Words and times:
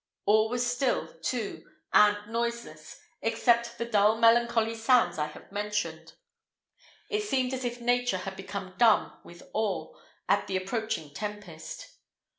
All 0.25 0.49
was 0.49 0.65
still, 0.65 1.13
too, 1.19 1.63
and 1.93 2.17
noiseless, 2.27 2.97
except 3.21 3.77
the 3.77 3.85
dull 3.85 4.17
melancholy 4.17 4.73
sounds 4.73 5.19
I 5.19 5.27
have 5.27 5.51
mentioned: 5.51 6.13
it 7.11 7.21
seemed 7.21 7.53
as 7.53 7.63
if 7.63 7.79
nature 7.79 8.17
had 8.17 8.35
become 8.35 8.73
dumb 8.79 9.13
with 9.23 9.43
awe 9.53 9.95
at 10.27 10.47
the 10.47 10.57
approaching 10.57 11.13
tempest. 11.13 11.87